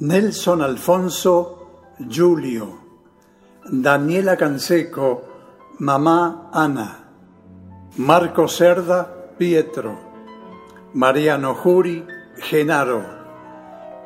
[0.00, 2.80] Nelson Alfonso, Julio,
[3.70, 5.22] Daniela Canseco,
[5.78, 7.10] Mamá Ana,
[7.98, 9.96] Marco Cerda, Pietro,
[10.94, 12.04] Mariano Juri,
[12.38, 13.04] Genaro,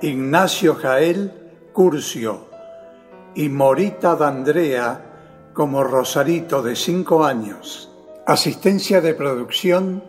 [0.03, 2.49] Ignacio Jael, Curcio
[3.35, 7.91] y Morita D'Andrea como Rosarito de cinco años.
[8.27, 10.05] Asistencia de producción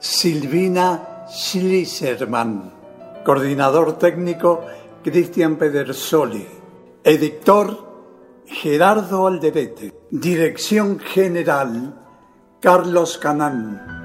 [0.00, 2.72] Silvina Schliserman.
[3.24, 4.66] Coordinador técnico
[5.02, 6.46] Cristian Pedersoli.
[7.02, 9.92] Editor Gerardo Alderete.
[10.10, 11.98] Dirección general
[12.60, 14.01] Carlos Canán.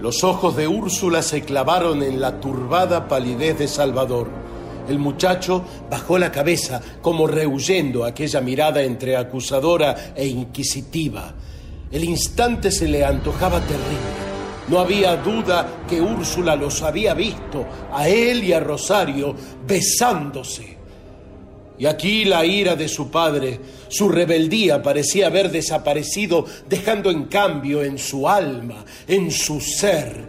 [0.00, 4.28] Los ojos de Úrsula se clavaron en la turbada palidez de Salvador.
[4.88, 11.34] El muchacho bajó la cabeza, como rehuyendo aquella mirada entre acusadora e inquisitiva.
[11.90, 14.28] El instante se le antojaba terrible.
[14.68, 19.34] No había duda que Úrsula los había visto, a él y a Rosario,
[19.66, 20.77] besándose.
[21.78, 27.84] Y aquí la ira de su padre, su rebeldía parecía haber desaparecido, dejando en cambio
[27.84, 30.24] en su alma, en su ser,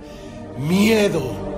[0.60, 1.50] miedo.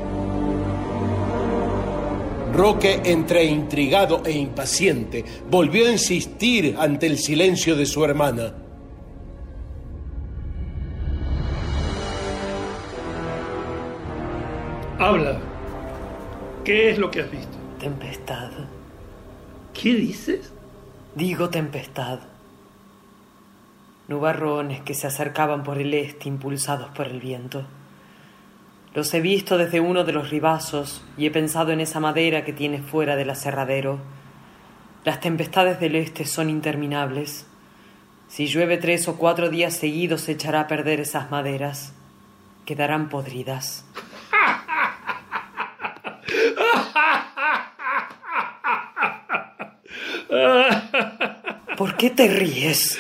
[2.54, 8.54] Roque, entre intrigado e impaciente, volvió a insistir ante el silencio de su hermana.
[15.00, 15.40] Habla.
[16.64, 17.58] ¿Qué es lo que has visto?
[17.80, 18.52] Tempestad.
[19.74, 20.52] ¿Qué dices?
[21.16, 22.20] Digo tempestad.
[24.08, 27.66] Nubarrones que se acercaban por el este impulsados por el viento.
[28.94, 32.52] Los he visto desde uno de los ribazos y he pensado en esa madera que
[32.52, 34.00] tiene fuera del aserradero.
[35.06, 37.48] Las tempestades del este son interminables.
[38.28, 41.94] Si llueve tres o cuatro días seguidos se echará a perder esas maderas.
[42.66, 43.86] Quedarán podridas.
[51.78, 52.98] ¿Por qué te ríes?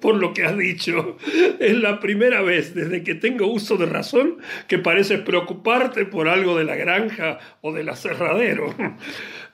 [0.00, 1.16] Por lo que has dicho,
[1.60, 6.56] es la primera vez desde que tengo uso de razón que pareces preocuparte por algo
[6.56, 8.74] de la granja o del aserradero.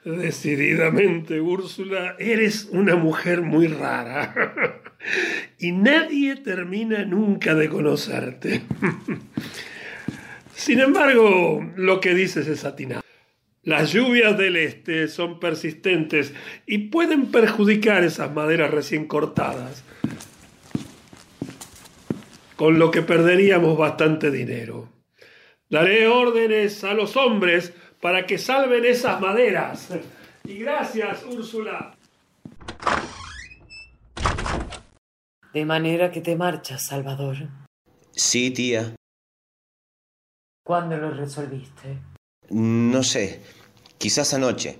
[0.05, 4.81] Decididamente, Úrsula, eres una mujer muy rara.
[5.59, 8.61] Y nadie termina nunca de conocerte.
[10.53, 13.01] Sin embargo, lo que dices es atinado.
[13.69, 16.33] Las lluvias del este son persistentes
[16.65, 19.83] y pueden perjudicar esas maderas recién cortadas,
[22.55, 24.89] con lo que perderíamos bastante dinero.
[25.69, 27.71] Daré órdenes a los hombres
[28.01, 29.89] para que salven esas maderas.
[30.45, 31.95] Y gracias, Úrsula.
[35.53, 37.35] De manera que te marchas, Salvador.
[38.13, 38.95] Sí, tía.
[40.63, 41.99] ¿Cuándo lo resolviste?
[42.49, 43.41] No sé.
[43.97, 44.79] Quizás anoche.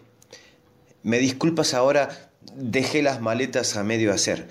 [1.04, 2.10] Me disculpas ahora,
[2.56, 4.48] dejé las maletas a medio hacer.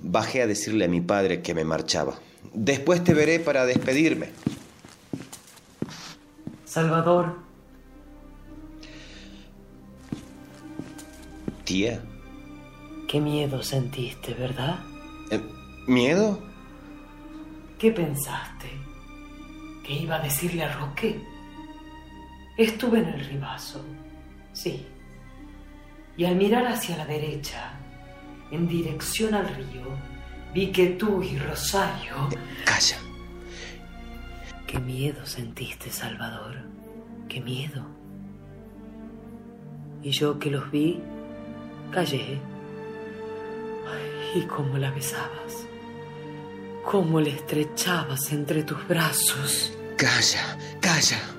[0.00, 2.18] Bajé a decirle a mi padre que me marchaba.
[2.52, 4.30] Después te veré para despedirme.
[6.64, 7.38] Salvador,
[11.64, 12.02] Tía.
[13.08, 14.80] qué miedo sentiste, ¿verdad?
[15.30, 15.40] Eh,
[15.86, 16.42] ¿Miedo?
[17.78, 18.68] ¿Qué pensaste?
[19.86, 21.20] ¿Que iba a decirle a Roque?
[22.56, 23.84] Estuve en el ribazo,
[24.52, 24.86] sí.
[26.16, 27.72] Y al mirar hacia la derecha,
[28.52, 29.86] en dirección al río,
[30.52, 32.28] vi que tú y Rosario...
[32.64, 32.96] Calla.
[34.68, 36.56] Qué miedo sentiste, Salvador.
[37.28, 37.84] Qué miedo.
[40.02, 41.00] Y yo que los vi,
[41.90, 42.38] callé.
[44.36, 45.66] y cómo la besabas.
[46.84, 49.72] Cómo le estrechabas entre tus brazos.
[49.96, 51.33] Calla, calla.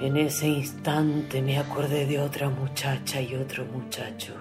[0.00, 4.32] En ese instante me acordé de otra muchacha y otro muchacho,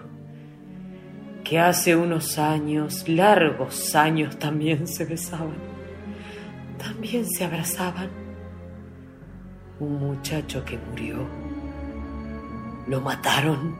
[1.43, 5.55] que hace unos años, largos años, también se besaban,
[6.77, 8.09] también se abrazaban.
[9.79, 11.27] Un muchacho que murió.
[12.87, 13.75] Lo mataron.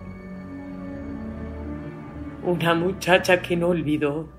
[2.44, 4.30] Una muchacha que no olvidó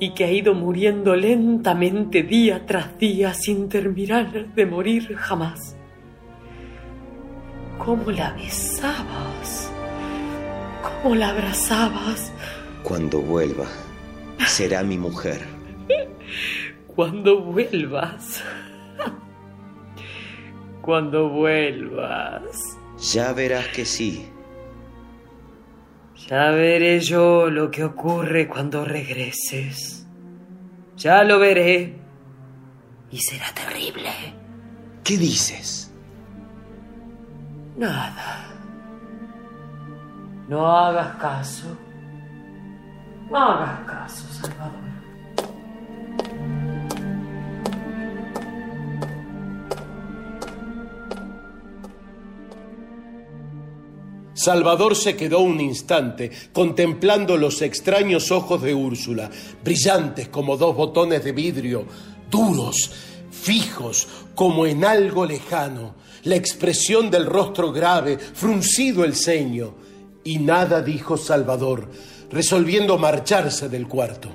[0.00, 5.76] y que ha ido muriendo lentamente día tras día sin terminar de morir jamás
[7.78, 9.70] cómo la besabas,
[10.82, 12.32] cómo la abrazabas.
[12.82, 13.66] Cuando vuelva,
[14.46, 15.40] será mi mujer.
[16.86, 18.42] Cuando vuelvas.
[20.82, 22.78] Cuando vuelvas.
[23.12, 24.28] Ya verás que sí.
[26.28, 30.06] Ya veré yo lo que ocurre cuando regreses.
[30.96, 31.96] Ya lo veré.
[33.10, 34.10] Y será terrible.
[35.02, 35.83] ¿Qué dices?
[37.76, 38.46] Nada.
[40.48, 41.76] No hagas caso.
[43.30, 44.84] No hagas caso, Salvador.
[54.34, 59.30] Salvador se quedó un instante contemplando los extraños ojos de Úrsula,
[59.62, 61.86] brillantes como dos botones de vidrio,
[62.30, 62.90] duros,
[63.42, 65.94] fijos como en algo lejano,
[66.24, 69.74] la expresión del rostro grave, fruncido el ceño,
[70.24, 71.90] y nada dijo Salvador,
[72.30, 74.30] resolviendo marcharse del cuarto.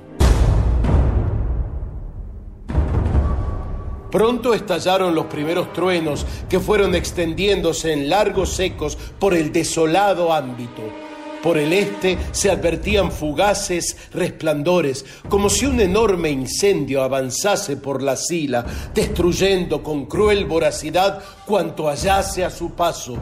[4.10, 11.09] Pronto estallaron los primeros truenos que fueron extendiéndose en largos ecos por el desolado ámbito.
[11.42, 18.16] Por el este se advertían fugaces resplandores, como si un enorme incendio avanzase por la
[18.16, 23.16] sila, destruyendo con cruel voracidad cuanto hallase a su paso.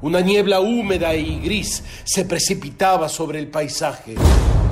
[0.00, 4.14] Una niebla húmeda y gris se precipitaba sobre el paisaje.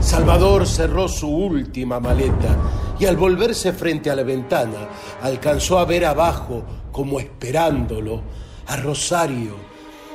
[0.01, 2.57] Salvador cerró su última maleta
[2.99, 4.89] y al volverse frente a la ventana
[5.21, 8.23] alcanzó a ver abajo, como esperándolo,
[8.67, 9.68] a Rosario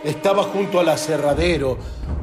[0.04, 1.78] estaba junto al aserradero,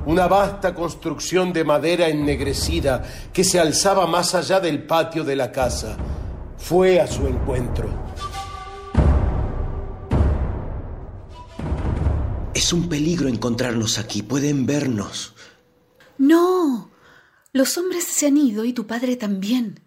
[0.07, 5.51] una vasta construcción de madera ennegrecida que se alzaba más allá del patio de la
[5.53, 5.97] casa.
[6.59, 7.89] Fue a su encuentro.
[12.55, 14.23] Es un peligro encontrarnos aquí.
[14.23, 15.35] Pueden vernos.
[16.19, 16.91] No.
[17.53, 19.81] Los hombres se han ido y tu padre también.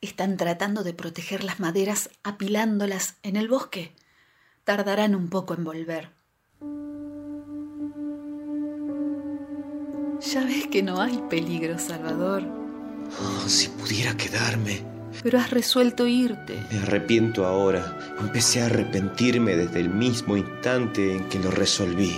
[0.00, 3.94] Están tratando de proteger las maderas apilándolas en el bosque.
[4.64, 6.10] Tardarán un poco en volver.
[10.20, 12.42] Ya ves que no hay peligro, Salvador.
[13.22, 14.82] Oh, si pudiera quedarme.
[15.22, 16.62] Pero has resuelto irte.
[16.70, 17.98] Me arrepiento ahora.
[18.20, 22.12] Empecé a arrepentirme desde el mismo instante en que lo resolví.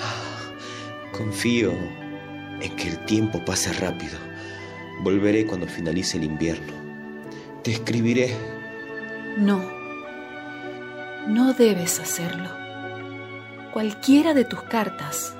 [0.00, 1.72] Ah, confío
[2.60, 4.18] en que el tiempo pase rápido.
[5.02, 6.72] Volveré cuando finalice el invierno.
[7.62, 8.36] Te escribiré.
[9.38, 9.64] No.
[11.28, 12.50] No debes hacerlo.
[13.72, 15.34] Cualquiera de tus cartas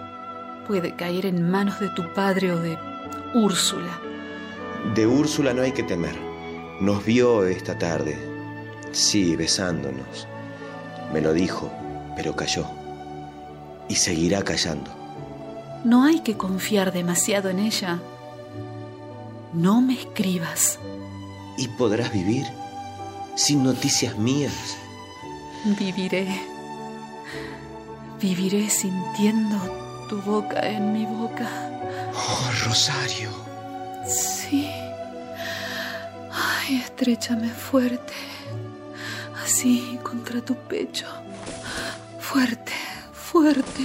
[0.66, 2.78] puede caer en manos de tu padre o de
[3.35, 4.00] Úrsula.
[4.94, 6.16] De Úrsula no hay que temer.
[6.80, 8.18] Nos vio esta tarde.
[8.92, 10.26] Sí, besándonos.
[11.12, 11.71] Me lo dijo,
[12.16, 12.66] pero calló.
[13.88, 14.90] Y seguirá callando.
[15.85, 18.00] No hay que confiar demasiado en ella.
[19.52, 20.78] No me escribas.
[21.56, 22.47] ¿Y podrás vivir
[23.37, 24.76] sin noticias mías?
[25.78, 26.26] Viviré.
[28.21, 31.49] Viviré sintiendo tu boca en mi boca.
[32.14, 33.30] Oh, Rosario.
[34.06, 34.70] Sí.
[36.32, 38.12] Ay, estrechame fuerte.
[39.42, 41.06] Así contra tu pecho.
[42.20, 42.73] Fuerte,
[43.12, 43.82] fuerte.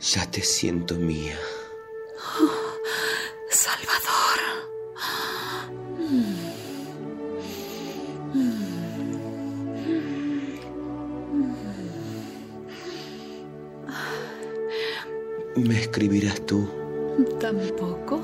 [0.00, 1.36] Ya te siento mía.
[15.96, 16.68] Escribirás tú?
[17.40, 18.20] Tampoco.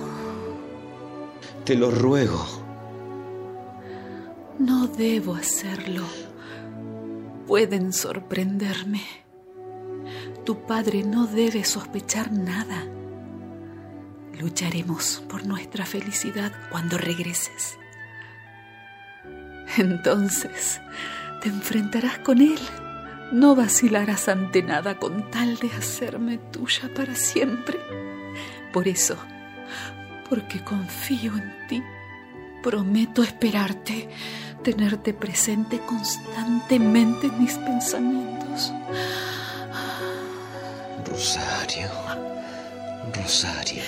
[1.64, 2.46] Te lo ruego.
[4.58, 6.02] No debo hacerlo.
[7.46, 9.00] Pueden sorprenderme.
[10.44, 12.84] Tu padre no debe sospechar nada.
[14.38, 17.78] lucharemos por nuestra felicidad cuando regreses.
[19.78, 20.78] Entonces
[21.40, 22.58] te enfrentarás con él.
[23.32, 27.78] No vacilarás ante nada con tal de hacerme tuya para siempre.
[28.74, 29.16] Por eso,
[30.28, 31.82] porque confío en ti,
[32.62, 34.10] prometo esperarte,
[34.62, 38.70] tenerte presente constantemente en mis pensamientos.
[41.08, 41.88] Rosario,
[43.14, 43.82] Rosario.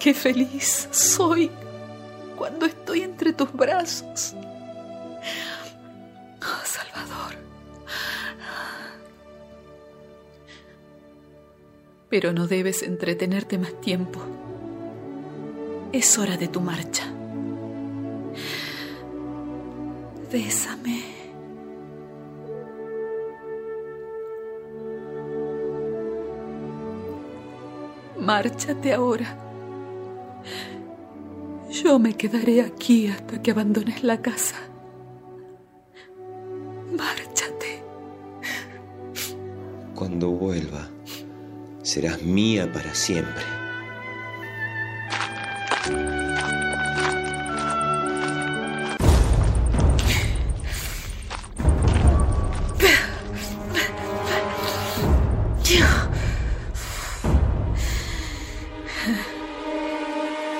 [0.00, 1.52] Qué feliz soy
[2.36, 4.34] cuando estoy entre tus brazos.
[12.10, 14.20] Pero no debes entretenerte más tiempo.
[15.92, 17.04] Es hora de tu marcha.
[20.30, 21.02] Bésame.
[28.18, 29.36] Márchate ahora.
[31.70, 34.56] Yo me quedaré aquí hasta que abandones la casa.
[36.96, 37.82] Márchate.
[39.94, 40.88] Cuando vuelva,
[41.90, 43.42] serás mía para siempre.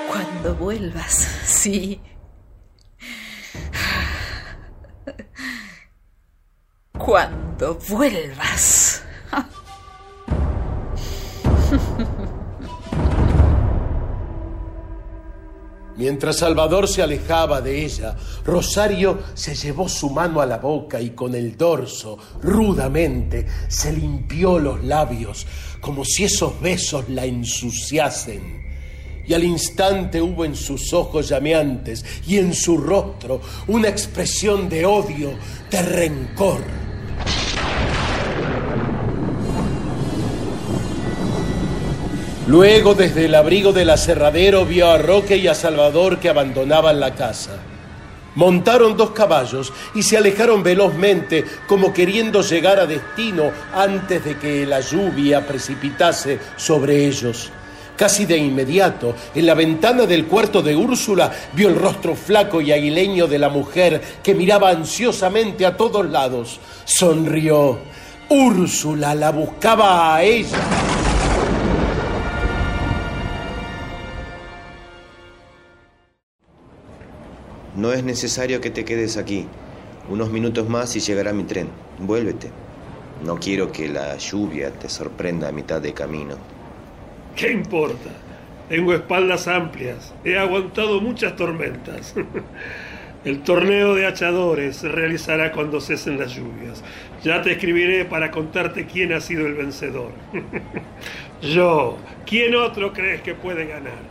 [0.09, 1.15] Cuando vuelvas,
[1.47, 2.01] sí.
[6.99, 8.80] Cuando vuelvas.
[16.01, 18.17] Mientras Salvador se alejaba de ella,
[18.47, 24.59] Rosario se llevó su mano a la boca y con el dorso, rudamente, se limpió
[24.59, 25.47] los labios,
[25.79, 28.63] como si esos besos la ensuciasen.
[29.27, 34.87] Y al instante hubo en sus ojos llameantes y en su rostro una expresión de
[34.87, 35.35] odio,
[35.71, 36.80] de rencor.
[42.51, 47.15] Luego, desde el abrigo del aserradero, vio a Roque y a Salvador que abandonaban la
[47.15, 47.53] casa.
[48.35, 54.67] Montaron dos caballos y se alejaron velozmente, como queriendo llegar a destino antes de que
[54.67, 57.53] la lluvia precipitase sobre ellos.
[57.95, 62.73] Casi de inmediato, en la ventana del cuarto de Úrsula, vio el rostro flaco y
[62.73, 66.59] aguileño de la mujer que miraba ansiosamente a todos lados.
[66.85, 67.79] Sonrió.
[68.29, 70.59] Úrsula la buscaba a ella.
[77.81, 79.47] No es necesario que te quedes aquí.
[80.11, 81.71] Unos minutos más y llegará mi tren.
[81.99, 82.51] Vuélvete.
[83.25, 86.35] No quiero que la lluvia te sorprenda a mitad de camino.
[87.35, 88.11] ¿Qué importa?
[88.69, 90.13] Tengo espaldas amplias.
[90.27, 92.15] He aguantado muchas tormentas.
[93.25, 96.85] El torneo de hachadores se realizará cuando cesen las lluvias.
[97.25, 100.13] Ya te escribiré para contarte quién ha sido el vencedor.
[101.41, 101.97] Yo.
[102.27, 104.10] ¿Quién otro crees que puede ganar?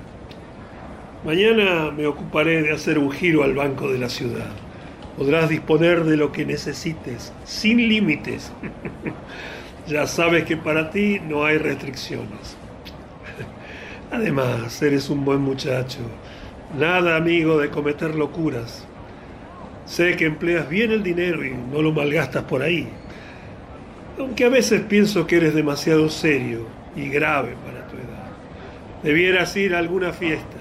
[1.25, 4.51] Mañana me ocuparé de hacer un giro al banco de la ciudad.
[5.17, 8.53] Podrás disponer de lo que necesites, sin límites.
[9.87, 12.55] ya sabes que para ti no hay restricciones.
[14.11, 15.99] Además, eres un buen muchacho.
[16.77, 18.87] Nada amigo de cometer locuras.
[19.85, 22.87] Sé que empleas bien el dinero y no lo malgastas por ahí.
[24.17, 28.29] Aunque a veces pienso que eres demasiado serio y grave para tu edad.
[29.03, 30.58] Debieras ir a alguna fiesta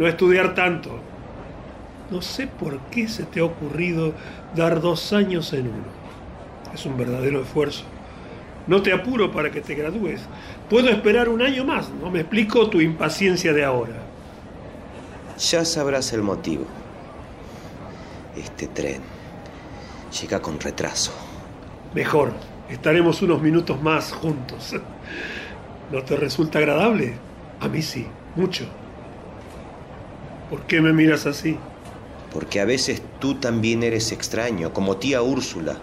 [0.00, 0.98] no estudiar tanto.
[2.10, 4.14] No sé por qué se te ha ocurrido
[4.56, 5.84] dar dos años en uno.
[6.72, 7.84] Es un verdadero esfuerzo.
[8.66, 10.22] No te apuro para que te gradúes.
[10.70, 11.90] Puedo esperar un año más.
[11.90, 13.96] No me explico tu impaciencia de ahora.
[15.38, 16.64] Ya sabrás el motivo.
[18.34, 19.02] Este tren
[20.18, 21.12] llega con retraso.
[21.94, 22.32] Mejor.
[22.70, 24.74] Estaremos unos minutos más juntos.
[25.92, 27.18] ¿No te resulta agradable?
[27.60, 28.79] A mí sí, mucho.
[30.50, 31.56] ¿Por qué me miras así?
[32.32, 35.76] Porque a veces tú también eres extraño, como tía Úrsula.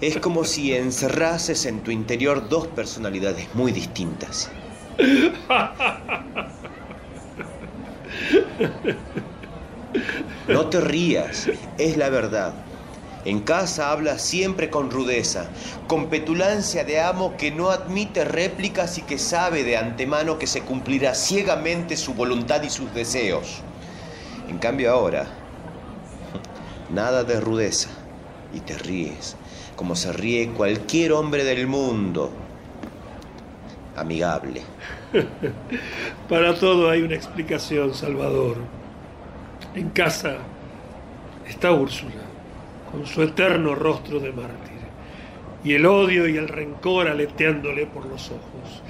[0.00, 4.50] Es como si encerrases en tu interior dos personalidades muy distintas.
[10.48, 11.48] No te rías,
[11.78, 12.54] es la verdad.
[13.24, 15.46] En casa habla siempre con rudeza,
[15.86, 20.62] con petulancia de amo que no admite réplicas y que sabe de antemano que se
[20.62, 23.62] cumplirá ciegamente su voluntad y sus deseos.
[24.48, 25.26] En cambio ahora,
[26.90, 27.90] nada de rudeza
[28.52, 29.36] y te ríes,
[29.76, 32.32] como se ríe cualquier hombre del mundo.
[33.96, 34.62] amigable.
[36.28, 38.56] Para todo hay una explicación, Salvador.
[39.74, 40.38] En casa
[41.46, 42.22] está Úrsula,
[42.92, 44.78] con su eterno rostro de mártir,
[45.64, 48.82] y el odio y el rencor aleteándole por los ojos.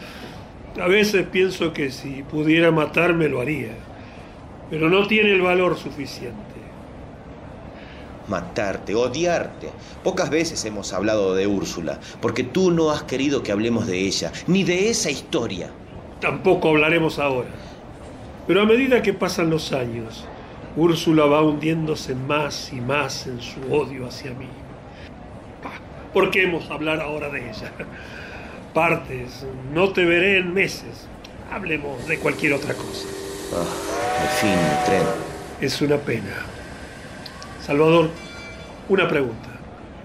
[0.80, 3.72] A veces pienso que si pudiera matarme lo haría,
[4.70, 6.36] pero no tiene el valor suficiente.
[8.28, 9.68] Matarte, odiarte.
[10.02, 14.32] Pocas veces hemos hablado de Úrsula, porque tú no has querido que hablemos de ella,
[14.46, 15.70] ni de esa historia.
[16.20, 17.50] Tampoco hablaremos ahora.
[18.46, 20.24] Pero a medida que pasan los años,
[20.76, 24.48] Úrsula va hundiéndose más y más en su odio hacia mí.
[26.14, 27.72] ¿Por qué hemos hablar ahora de ella?
[28.74, 31.06] Partes, no te veré en meses.
[31.50, 33.06] Hablemos de cualquier otra cosa.
[33.54, 35.06] Ah, al fin, el tren.
[35.60, 36.32] Es una pena.
[37.60, 38.10] Salvador,
[38.88, 39.48] una pregunta.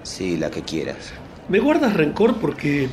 [0.03, 1.13] Sí, la que quieras.
[1.47, 2.89] ¿Me guardas rencor porque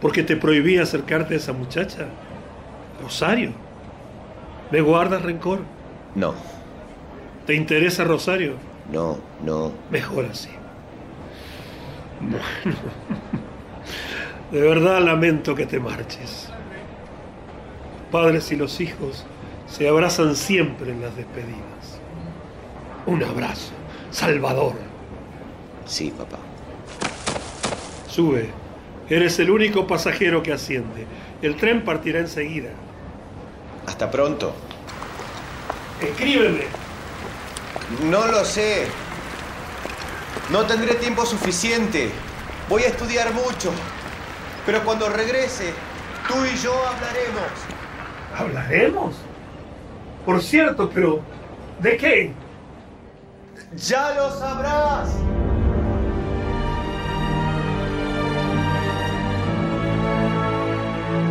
[0.00, 2.06] porque te prohibí acercarte a esa muchacha?
[3.02, 3.52] Rosario.
[4.70, 5.60] ¿Me guardas rencor?
[6.14, 6.34] No.
[7.46, 8.54] ¿Te interesa Rosario?
[8.90, 9.72] No, no.
[9.90, 10.48] Mejor así.
[12.20, 12.76] Bueno.
[14.50, 16.48] De verdad lamento que te marches.
[17.98, 19.26] Los padres y los hijos
[19.66, 22.00] se abrazan siempre en las despedidas.
[23.06, 23.72] Un abrazo.
[24.10, 24.74] Salvador.
[25.86, 26.38] Sí, papá.
[28.08, 28.48] Sube.
[29.10, 31.04] Eres el único pasajero que asciende.
[31.42, 32.70] El tren partirá enseguida.
[33.86, 34.54] Hasta pronto.
[36.00, 36.83] Escríbeme.
[38.02, 38.86] No lo sé.
[40.50, 42.10] No tendré tiempo suficiente.
[42.68, 43.72] Voy a estudiar mucho.
[44.66, 45.72] Pero cuando regrese,
[46.28, 47.50] tú y yo hablaremos.
[48.36, 49.14] ¿Hablaremos?
[50.24, 51.20] Por cierto, pero
[51.80, 52.32] ¿de qué?
[53.76, 55.10] Ya lo sabrás.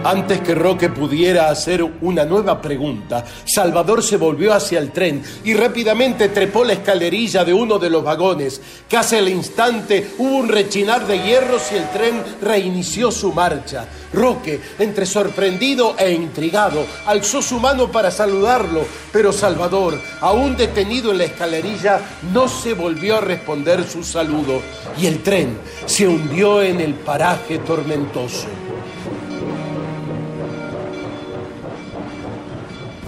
[0.03, 5.53] Antes que Roque pudiera hacer una nueva pregunta, Salvador se volvió hacia el tren y
[5.53, 8.59] rápidamente trepó la escalerilla de uno de los vagones.
[8.89, 13.87] Casi al instante hubo un rechinar de hierros y el tren reinició su marcha.
[14.11, 21.19] Roque, entre sorprendido e intrigado, alzó su mano para saludarlo, pero Salvador, aún detenido en
[21.19, 22.01] la escalerilla,
[22.33, 24.61] no se volvió a responder su saludo
[24.99, 28.47] y el tren se hundió en el paraje tormentoso.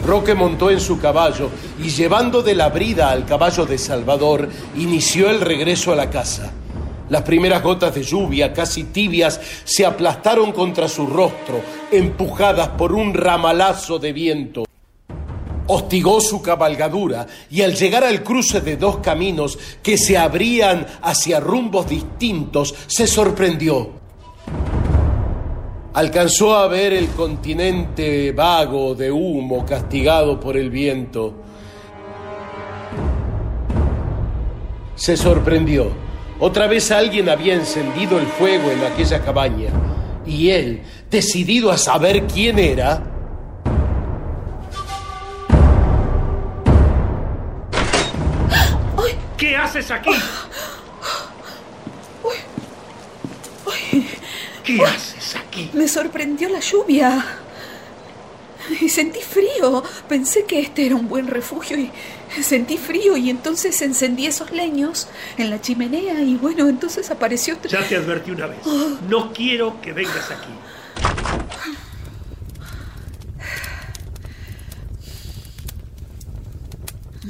[0.05, 5.31] Roque montó en su caballo y llevando de la brida al caballo de Salvador, inició
[5.31, 6.51] el regreso a la casa.
[7.09, 11.59] Las primeras gotas de lluvia, casi tibias, se aplastaron contra su rostro,
[11.91, 14.65] empujadas por un ramalazo de viento.
[15.67, 21.39] Hostigó su cabalgadura y al llegar al cruce de dos caminos que se abrían hacia
[21.39, 24.04] rumbos distintos, se sorprendió
[25.95, 31.33] alcanzó a ver el continente vago de humo castigado por el viento.
[34.95, 35.89] Se sorprendió.
[36.37, 39.69] Otra vez alguien había encendido el fuego en aquella cabaña
[40.25, 43.11] y él, decidido a saber quién era,
[49.37, 50.11] ¿Qué haces aquí?
[54.65, 55.69] ¿Qué haces aquí?
[55.73, 57.23] Me sorprendió la lluvia.
[58.81, 59.83] Y sentí frío.
[60.09, 61.91] Pensé que este era un buen refugio y
[62.41, 67.57] sentí frío y entonces encendí esos leños en la chimenea y bueno, entonces apareció.
[67.69, 68.59] Ya te advertí una vez.
[69.07, 70.49] No quiero que vengas aquí.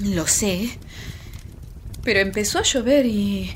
[0.04, 0.78] Lo sé.
[2.04, 3.54] Pero empezó a llover y...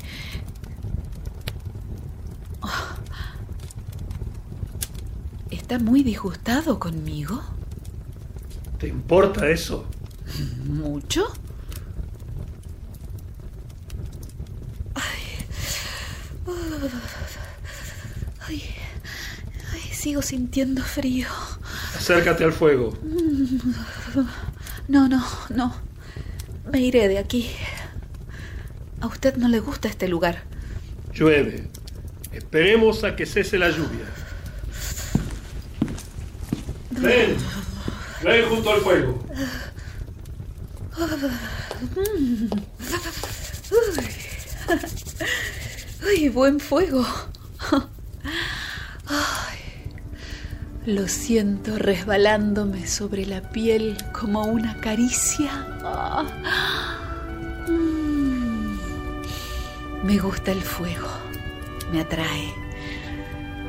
[5.70, 7.40] ¿Está muy disgustado conmigo?
[8.80, 9.88] ¿Te importa eso?
[10.64, 11.32] ¿Mucho?
[14.96, 15.22] Ay.
[19.72, 21.28] Ay, sigo sintiendo frío.
[21.96, 22.98] Acércate al fuego.
[24.88, 25.72] No, no, no.
[26.72, 27.48] Me iré de aquí.
[29.00, 30.42] A usted no le gusta este lugar.
[31.14, 31.68] Llueve.
[32.32, 34.06] Esperemos a que cese la lluvia.
[37.00, 37.36] Ven.
[38.22, 39.18] Ven junto al fuego.
[46.06, 47.04] Ay, buen fuego.
[50.86, 55.50] Lo siento resbalándome sobre la piel como una caricia.
[57.68, 58.78] Mm.
[60.04, 61.08] Me gusta el fuego.
[61.92, 62.54] Me atrae.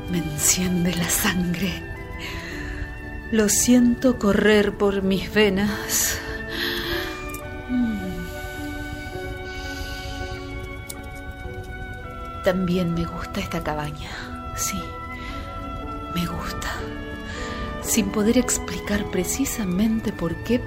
[0.09, 1.83] Me enciende la sangre.
[3.31, 6.19] Lo siento correr por mis venas.
[12.43, 14.09] También me gusta esta cabaña,
[14.57, 14.81] sí,
[16.13, 16.67] me gusta.
[17.81, 20.59] Sin poder explicar precisamente por qué,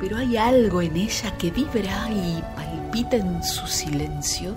[0.00, 4.54] pero hay algo en ella que vibra y palpita en su silencio.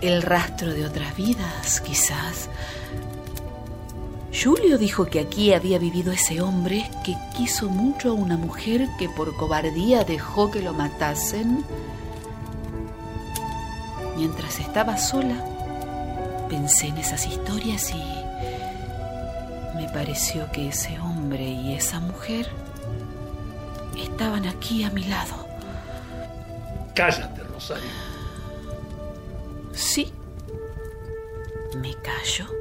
[0.00, 2.48] El rastro de otras vidas, quizás.
[4.32, 9.08] Julio dijo que aquí había vivido ese hombre que quiso mucho a una mujer que
[9.08, 11.64] por cobardía dejó que lo matasen
[14.20, 15.42] Mientras estaba sola,
[16.50, 18.04] pensé en esas historias y
[19.76, 22.46] me pareció que ese hombre y esa mujer
[23.96, 25.48] estaban aquí a mi lado.
[26.94, 27.88] Cállate, Rosario.
[29.72, 30.12] Sí,
[31.78, 32.59] me callo.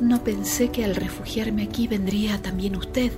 [0.00, 3.12] No pensé que al refugiarme aquí vendría también usted.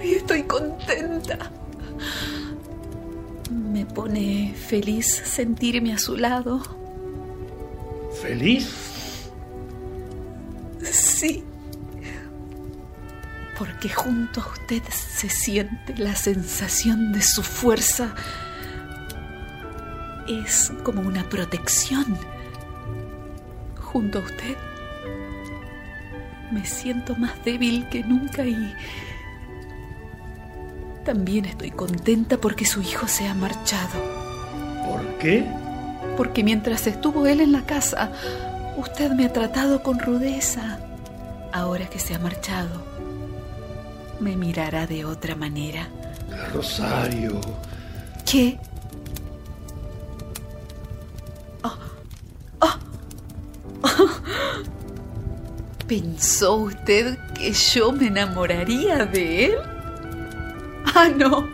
[0.00, 1.50] Ay, estoy contenta.
[3.50, 6.60] Me pone feliz sentirme a su lado.
[8.20, 9.30] ¿Feliz?
[10.82, 11.44] Sí.
[13.58, 18.14] Porque junto a usted se siente la sensación de su fuerza.
[20.28, 22.18] Es como una protección
[23.96, 24.56] junto a usted,
[26.50, 28.74] me siento más débil que nunca y
[31.04, 34.02] también estoy contenta porque su hijo se ha marchado.
[34.86, 35.46] ¿Por qué?
[36.16, 38.10] Porque mientras estuvo él en la casa,
[38.76, 40.78] usted me ha tratado con rudeza.
[41.52, 42.82] Ahora que se ha marchado,
[44.20, 45.88] me mirará de otra manera.
[46.52, 47.40] Rosario.
[48.24, 48.58] ¿Qué?
[55.86, 59.54] ¿Pensó usted que yo me enamoraría de él?
[60.94, 61.48] Ah, no,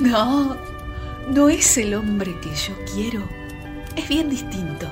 [0.00, 0.56] no,
[1.28, 3.28] no es el hombre que yo quiero.
[3.94, 4.90] Es bien distinto.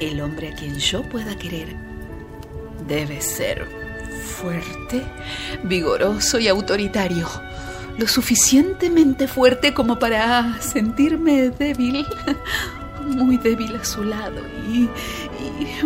[0.00, 1.76] El hombre a quien yo pueda querer
[2.86, 3.77] debe ser
[4.28, 5.02] fuerte,
[5.64, 7.26] vigoroso y autoritario.
[7.96, 12.06] Lo suficientemente fuerte como para sentirme débil,
[13.06, 14.88] muy débil a su lado y,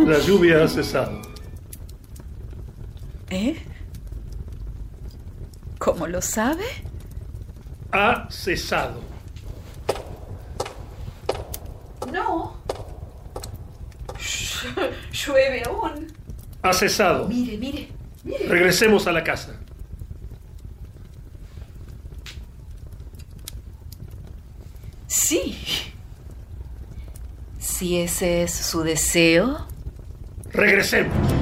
[0.04, 1.22] la lluvia ha cesado.
[3.30, 3.56] ¿Eh?
[5.78, 6.66] ¿Cómo lo sabe?
[7.92, 9.00] Ha cesado.
[12.12, 12.56] No.
[15.12, 16.12] Llueve aún.
[16.62, 17.26] Ha cesado.
[17.26, 18.01] Mire, mire, mire.
[18.24, 19.56] Regresemos a la casa.
[25.06, 25.58] Sí.
[27.58, 29.66] Si ese es su deseo.
[30.52, 31.41] Regresemos.